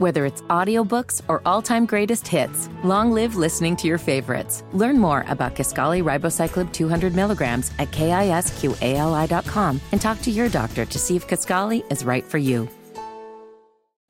Whether 0.00 0.24
it's 0.24 0.40
audiobooks 0.48 1.20
or 1.28 1.42
all-time 1.44 1.84
greatest 1.84 2.26
hits, 2.26 2.70
long 2.82 3.12
live 3.12 3.36
listening 3.36 3.76
to 3.76 3.86
your 3.86 3.98
favorites. 3.98 4.64
Learn 4.72 4.98
more 4.98 5.26
about 5.28 5.54
Kisqali 5.54 6.02
Ribociclib 6.02 6.72
200 6.72 7.14
milligrams 7.14 7.70
at 7.78 7.90
kisqali.com 7.90 9.80
and 9.92 10.00
talk 10.00 10.22
to 10.22 10.30
your 10.30 10.48
doctor 10.48 10.86
to 10.86 10.98
see 10.98 11.16
if 11.16 11.28
Kisqali 11.28 11.84
is 11.92 12.02
right 12.02 12.24
for 12.24 12.38
you. 12.38 12.66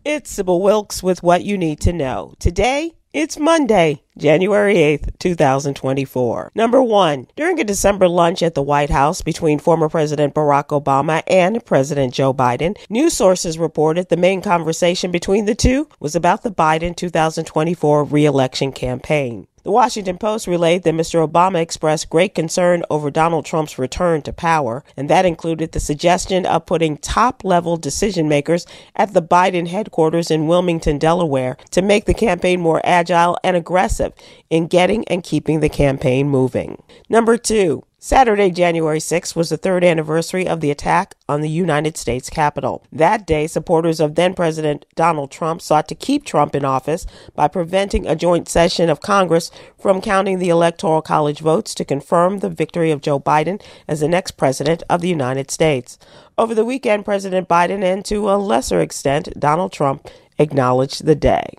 It's 0.05 0.31
Sybil 0.31 0.63
Wilkes 0.63 1.03
with 1.03 1.25
what 1.25 1.43
you 1.43 1.59
need 1.59 1.81
to 1.81 1.93
know. 1.93 2.35
Today, 2.39 2.93
it's 3.13 3.39
Monday, 3.39 4.03
January 4.17 4.77
8th, 4.77 5.19
2024. 5.19 6.53
Number 6.55 6.81
one, 6.81 7.27
during 7.35 7.59
a 7.59 7.65
December 7.65 8.09
lunch 8.09 8.41
at 8.41 8.55
the 8.55 8.63
White 8.63 8.91
House 8.91 9.21
between 9.21 9.59
former 9.59 9.89
President 9.89 10.33
Barack 10.33 10.69
Obama 10.69 11.23
and 11.27 11.65
President 11.65 12.15
Joe 12.15 12.33
Biden, 12.33 12.77
news 12.89 13.13
sources 13.15 13.59
reported 13.59 14.09
the 14.09 14.17
main 14.17 14.41
conversation 14.41 15.11
between 15.11 15.47
the 15.47 15.57
two 15.57 15.89
was 15.99 16.15
about 16.15 16.45
the 16.45 16.53
Biden 16.53 16.97
2024 16.97 18.05
reelection 18.05 18.71
campaign. 18.71 19.49
The 19.71 19.75
Washington 19.75 20.19
Post 20.19 20.49
relayed 20.49 20.83
that 20.83 20.97
Mr. 20.97 21.25
Obama 21.25 21.63
expressed 21.63 22.11
great 22.11 22.35
concern 22.35 22.83
over 22.91 23.09
Donald 23.09 23.45
Trump's 23.45 23.79
return 23.79 24.21
to 24.23 24.33
power, 24.33 24.83
and 24.97 25.09
that 25.09 25.25
included 25.25 25.71
the 25.71 25.79
suggestion 25.79 26.45
of 26.45 26.67
putting 26.67 26.97
top 26.97 27.45
level 27.45 27.77
decision 27.77 28.29
makers 28.29 28.67
at 28.97 29.15
the 29.15 29.23
Biden 29.23 29.69
headquarters 29.69 30.29
in 30.29 30.49
Wilmington, 30.49 30.99
Delaware, 30.99 31.57
to 31.71 31.83
make 31.83 32.07
the 32.07 32.15
campaign 32.15 32.61
more 32.61 32.81
agile 32.83 33.39
and 33.45 33.57
aggressive 33.57 34.13
in 34.51 34.67
getting 34.67 35.07
and 35.07 35.23
keeping 35.23 35.61
the 35.61 35.69
campaign 35.69 36.29
moving. 36.29 36.83
Number 37.09 37.37
two, 37.39 37.85
Saturday, 38.03 38.51
January 38.51 38.99
6th, 38.99 39.37
was 39.37 39.51
the 39.51 39.59
third 39.59 39.85
anniversary 39.85 40.49
of 40.49 40.61
the 40.61 40.71
attack 40.71 41.17
on 41.29 41.43
the 41.43 41.51
United 41.51 41.99
States 41.99 42.31
Capitol. 42.31 42.83
That 42.91 43.27
day, 43.27 43.47
supporters 43.47 44.01
of 44.01 44.15
then 44.15 44.33
President 44.33 44.87
Donald 44.95 45.31
Trump 45.31 45.61
sought 45.61 45.87
to 45.89 45.95
keep 45.95 46.25
Trump 46.25 46.55
in 46.55 46.65
office 46.65 47.05
by 47.35 47.47
preventing 47.47 48.07
a 48.07 48.17
joint 48.17 48.49
session 48.49 48.89
of 48.89 49.03
Congress 49.03 49.51
from 49.79 50.01
counting 50.01 50.39
the 50.39 50.49
Electoral 50.49 51.03
College 51.03 51.41
votes 51.41 51.75
to 51.75 51.85
confirm 51.85 52.39
the 52.39 52.49
victory 52.49 52.91
of 52.91 53.03
Joe 53.03 53.21
Biden 53.21 53.61
as 53.87 54.01
the 54.01 54.09
next 54.09 54.39
president 54.39 54.83
of 54.89 55.03
the 55.03 55.09
United 55.11 55.51
States. 55.51 55.99
Over 56.39 56.55
the 56.55 56.65
weekend, 56.65 57.05
President 57.05 57.51
Biden 57.51 57.85
and 57.85 58.03
to 58.07 58.31
a 58.31 58.41
lesser 58.41 58.81
extent, 58.81 59.29
Donald 59.39 59.75
Trump 59.75 60.09
acknowledged 60.39 61.05
the 61.05 61.15
day. 61.15 61.53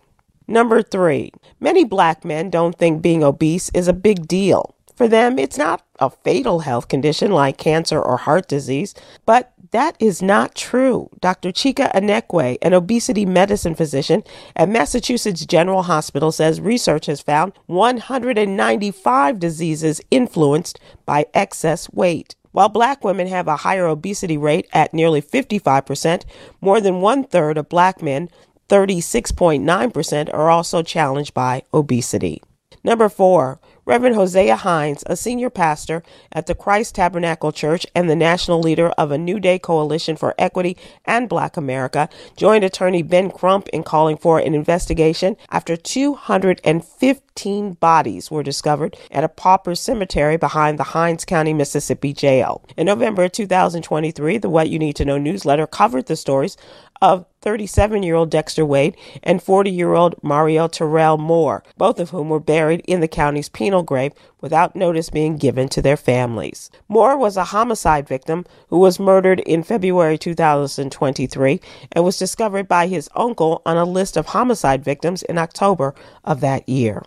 Number 0.48 0.82
three, 0.82 1.34
many 1.60 1.84
black 1.84 2.26
men 2.26 2.50
don't 2.50 2.76
think 2.76 3.04
being 3.04 3.24
obese 3.24 3.70
is 3.76 3.88
a 3.88 3.94
big 3.94 4.28
deal. 4.28 4.74
For 5.02 5.08
them, 5.08 5.40
it's 5.40 5.58
not 5.58 5.84
a 6.00 6.12
fatal 6.12 6.60
health 6.60 6.88
condition 6.88 7.32
like 7.32 7.58
cancer 7.58 8.00
or 8.00 8.18
heart 8.18 8.48
disease, 8.48 8.94
but 9.26 9.52
that 9.72 9.96
is 10.00 10.22
not 10.22 10.54
true. 10.54 11.10
Dr. 11.20 11.52
Chika 11.52 11.92
Anekwe, 11.92 12.60
an 12.62 12.76
obesity 12.76 13.26
medicine 13.26 13.74
physician 13.74 14.24
at 14.56 14.70
Massachusetts 14.70 15.44
General 15.48 15.82
Hospital, 15.82 16.32
says 16.32 16.62
research 16.62 17.08
has 17.08 17.20
found 17.20 17.54
195 17.66 19.40
diseases 19.40 20.02
influenced 20.12 20.80
by 21.08 21.26
excess 21.34 21.92
weight. 21.92 22.36
While 22.52 22.70
black 22.70 23.04
women 23.04 23.26
have 23.26 23.48
a 23.48 23.58
higher 23.58 23.88
obesity 23.88 24.38
rate 24.38 24.68
at 24.72 24.94
nearly 24.94 25.24
55%, 25.24 26.26
more 26.62 26.80
than 26.80 27.02
one 27.02 27.24
third 27.24 27.58
of 27.58 27.70
black 27.70 28.04
men, 28.04 28.30
36.9%, 28.70 30.32
are 30.32 30.52
also 30.52 30.84
challenged 30.84 31.34
by 31.34 31.64
obesity. 31.74 32.44
Number 32.84 33.10
four, 33.10 33.60
Reverend 33.92 34.16
Hosea 34.16 34.56
Hines, 34.56 35.04
a 35.08 35.18
senior 35.18 35.50
pastor 35.50 36.02
at 36.32 36.46
the 36.46 36.56
Christ 36.56 36.96
Tabernacle 36.96 37.52
Church 37.52 37.86
and 37.94 38.10
the 38.10 38.16
national 38.16 38.62
leader 38.62 38.92
of 38.92 39.12
a 39.12 39.18
New 39.18 39.38
Day 39.38 39.60
Coalition 39.60 40.16
for 40.16 40.34
Equity 40.38 40.78
and 41.04 41.28
Black 41.28 41.58
America, 41.58 42.08
joined 42.38 42.64
attorney 42.64 43.04
Ben 43.04 43.30
Crump 43.30 43.68
in 43.74 43.84
calling 43.84 44.16
for 44.16 44.40
an 44.40 44.54
investigation 44.54 45.36
after 45.50 45.76
215 45.76 47.74
bodies 47.74 48.32
were 48.32 48.44
discovered 48.44 48.96
at 49.12 49.26
a 49.26 49.30
pauper 49.30 49.76
cemetery 49.76 50.38
behind 50.38 50.80
the 50.80 50.84
Hinds 50.84 51.26
County, 51.26 51.54
Mississippi 51.54 52.14
jail. 52.14 52.64
In 52.78 52.86
November 52.86 53.28
2023, 53.28 54.38
the 54.38 54.50
What 54.50 54.70
You 54.70 54.80
Need 54.80 54.96
to 54.96 55.04
Know 55.04 55.18
newsletter 55.18 55.68
covered 55.68 56.06
the 56.06 56.16
stories 56.16 56.56
of 57.02 57.26
37 57.42 58.04
year 58.04 58.16
old 58.16 58.30
Dexter 58.30 58.66
Wade 58.66 58.96
and 59.24 59.42
40 59.42 59.72
year 59.72 59.94
old 59.94 60.16
Mario 60.22 60.68
Terrell 60.68 61.18
Moore, 61.18 61.64
both 61.78 62.00
of 62.00 62.12
whom 62.12 62.30
were 62.30 62.40
buried 62.40 62.82
in 62.82 63.00
the 63.00 63.08
county's 63.08 63.50
penal 63.50 63.84
grave 63.84 64.14
without 64.40 64.76
notice 64.76 65.10
being 65.10 65.38
given 65.38 65.68
to 65.70 65.82
their 65.82 65.98
families. 65.98 66.70
Moore 66.88 67.18
was 67.18 67.38
a 67.38 67.46
homicide 67.46 68.08
victim 68.08 68.46
who 68.70 68.78
was 68.78 69.00
murdered 69.00 69.40
in 69.42 69.64
February 69.64 70.18
2023 70.18 71.60
and 71.92 72.04
was 72.04 72.20
discovered 72.20 72.68
by 72.68 72.88
his 72.88 73.10
uncle 73.16 73.62
on 73.66 73.78
a 73.78 73.86
list 73.86 74.18
of 74.18 74.28
homicide 74.28 74.84
victims 74.84 75.24
in 75.24 75.38
October 75.38 75.96
of 76.24 76.42
that 76.42 76.68
year. 76.70 77.04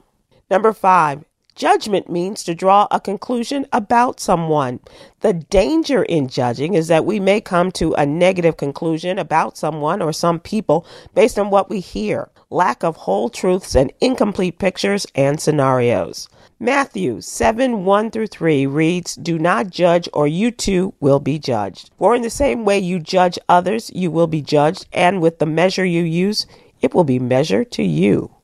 Number 0.50 0.72
five, 0.72 1.24
Judgment 1.54 2.10
means 2.10 2.42
to 2.42 2.54
draw 2.54 2.88
a 2.90 2.98
conclusion 2.98 3.64
about 3.72 4.18
someone. 4.18 4.80
The 5.20 5.32
danger 5.32 6.02
in 6.02 6.26
judging 6.26 6.74
is 6.74 6.88
that 6.88 7.04
we 7.04 7.20
may 7.20 7.40
come 7.40 7.70
to 7.72 7.94
a 7.94 8.04
negative 8.04 8.56
conclusion 8.56 9.20
about 9.20 9.56
someone 9.56 10.02
or 10.02 10.12
some 10.12 10.40
people 10.40 10.84
based 11.14 11.38
on 11.38 11.50
what 11.50 11.70
we 11.70 11.78
hear, 11.78 12.28
lack 12.50 12.82
of 12.82 12.96
whole 12.96 13.28
truths, 13.28 13.76
and 13.76 13.92
incomplete 14.00 14.58
pictures 14.58 15.06
and 15.14 15.40
scenarios. 15.40 16.28
Matthew 16.58 17.20
7 17.20 17.84
1 17.84 18.10
through 18.10 18.26
3 18.26 18.66
reads, 18.66 19.14
Do 19.14 19.38
not 19.38 19.70
judge, 19.70 20.08
or 20.12 20.26
you 20.26 20.50
too 20.50 20.94
will 20.98 21.20
be 21.20 21.38
judged. 21.38 21.90
For 21.96 22.16
in 22.16 22.22
the 22.22 22.30
same 22.30 22.64
way 22.64 22.80
you 22.80 22.98
judge 22.98 23.38
others, 23.48 23.92
you 23.94 24.10
will 24.10 24.26
be 24.26 24.42
judged, 24.42 24.86
and 24.92 25.22
with 25.22 25.38
the 25.38 25.46
measure 25.46 25.84
you 25.84 26.02
use, 26.02 26.46
it 26.80 26.94
will 26.94 27.04
be 27.04 27.20
measured 27.20 27.70
to 27.72 27.84
you. 27.84 28.34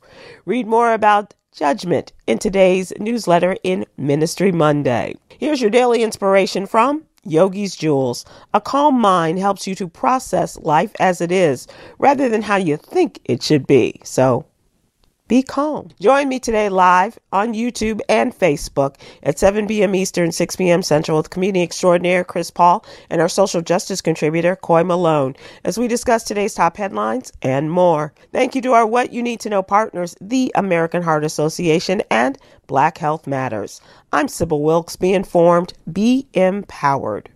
Read 0.44 0.68
more 0.68 0.92
about 0.92 1.34
judgment 1.52 2.12
in 2.26 2.38
today's 2.38 2.92
newsletter 2.98 3.56
in 3.62 3.84
Ministry 3.96 4.52
Monday. 4.52 5.14
Here's 5.28 5.60
your 5.60 5.70
daily 5.70 6.02
inspiration 6.02 6.66
from 6.66 7.04
Yogi's 7.24 7.76
Jewels. 7.76 8.24
A 8.54 8.60
calm 8.60 9.00
mind 9.00 9.38
helps 9.38 9.66
you 9.66 9.74
to 9.76 9.88
process 9.88 10.58
life 10.58 10.92
as 11.00 11.20
it 11.20 11.32
is 11.32 11.66
rather 11.98 12.28
than 12.28 12.42
how 12.42 12.56
you 12.56 12.76
think 12.76 13.20
it 13.24 13.42
should 13.42 13.66
be. 13.66 14.00
So 14.04 14.46
be 15.30 15.44
calm. 15.44 15.88
Join 16.00 16.28
me 16.28 16.40
today 16.40 16.68
live 16.68 17.16
on 17.30 17.54
YouTube 17.54 18.00
and 18.08 18.36
Facebook 18.36 18.96
at 19.22 19.38
7 19.38 19.68
p.m. 19.68 19.94
Eastern, 19.94 20.32
6 20.32 20.56
p.m. 20.56 20.82
Central 20.82 21.18
with 21.18 21.30
comedian 21.30 21.62
extraordinaire 21.62 22.24
Chris 22.24 22.50
Paul 22.50 22.84
and 23.10 23.20
our 23.20 23.28
social 23.28 23.62
justice 23.62 24.00
contributor 24.00 24.56
Coy 24.56 24.82
Malone 24.82 25.36
as 25.62 25.78
we 25.78 25.86
discuss 25.86 26.24
today's 26.24 26.54
top 26.54 26.76
headlines 26.76 27.32
and 27.42 27.70
more. 27.70 28.12
Thank 28.32 28.56
you 28.56 28.62
to 28.62 28.72
our 28.72 28.84
What 28.84 29.12
You 29.12 29.22
Need 29.22 29.38
to 29.40 29.50
Know 29.50 29.62
partners, 29.62 30.16
the 30.20 30.50
American 30.56 31.00
Heart 31.00 31.22
Association 31.22 32.02
and 32.10 32.36
Black 32.66 32.98
Health 32.98 33.28
Matters. 33.28 33.80
I'm 34.12 34.26
Sybil 34.26 34.62
Wilkes. 34.62 34.96
Be 34.96 35.12
informed, 35.12 35.74
be 35.92 36.26
empowered. 36.34 37.30